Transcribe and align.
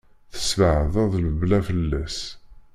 Tesbeɛdeḍ 0.33 1.11
lebla 1.23 1.59
fell-as. 1.67 2.19